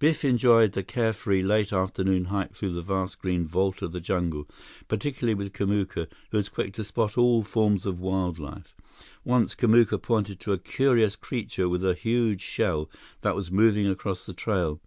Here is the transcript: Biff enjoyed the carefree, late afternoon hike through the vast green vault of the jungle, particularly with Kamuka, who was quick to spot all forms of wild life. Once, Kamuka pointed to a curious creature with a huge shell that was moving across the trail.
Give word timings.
Biff 0.00 0.24
enjoyed 0.24 0.72
the 0.72 0.82
carefree, 0.82 1.40
late 1.40 1.72
afternoon 1.72 2.24
hike 2.24 2.52
through 2.52 2.72
the 2.72 2.82
vast 2.82 3.20
green 3.20 3.46
vault 3.46 3.80
of 3.80 3.92
the 3.92 4.00
jungle, 4.00 4.48
particularly 4.88 5.36
with 5.36 5.52
Kamuka, 5.52 6.08
who 6.32 6.36
was 6.36 6.48
quick 6.48 6.72
to 6.74 6.82
spot 6.82 7.16
all 7.16 7.44
forms 7.44 7.86
of 7.86 8.00
wild 8.00 8.40
life. 8.40 8.74
Once, 9.24 9.54
Kamuka 9.54 10.02
pointed 10.02 10.40
to 10.40 10.52
a 10.52 10.58
curious 10.58 11.14
creature 11.14 11.68
with 11.68 11.84
a 11.86 11.94
huge 11.94 12.40
shell 12.42 12.90
that 13.20 13.36
was 13.36 13.52
moving 13.52 13.86
across 13.86 14.26
the 14.26 14.34
trail. 14.34 14.80